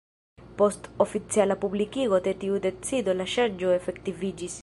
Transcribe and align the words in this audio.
Post 0.61 0.87
oficiala 1.05 1.57
publikigo 1.65 2.21
de 2.29 2.35
tiu 2.45 2.57
decido 2.65 3.17
la 3.21 3.31
ŝanĝo 3.37 3.77
efektiviĝis. 3.79 4.57